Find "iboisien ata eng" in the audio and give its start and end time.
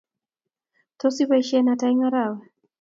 1.23-2.01